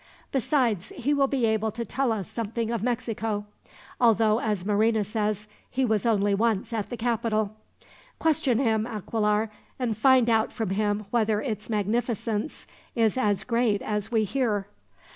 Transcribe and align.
Besides, 0.31 0.89
he 0.95 1.13
will 1.13 1.27
be 1.27 1.45
able 1.45 1.69
to 1.73 1.85
tell 1.85 2.11
us 2.11 2.27
something 2.27 2.71
of 2.71 2.81
Mexico; 2.81 3.45
although, 3.99 4.39
as 4.39 4.65
Marina 4.65 5.03
says, 5.03 5.47
he 5.69 5.85
was 5.85 6.07
only 6.07 6.33
once 6.33 6.73
at 6.73 6.89
the 6.89 6.97
capital. 6.97 7.55
"Question 8.17 8.57
him, 8.57 8.87
Aquilar, 8.87 9.51
and 9.77 9.95
find 9.95 10.27
out 10.27 10.51
from 10.51 10.71
him 10.71 11.05
whether 11.11 11.39
its 11.39 11.69
magnificence 11.69 12.65
is 12.95 13.15
as 13.15 13.43
great 13.43 13.83
as 13.83 14.11
we 14.11 14.23
hear." 14.23 14.65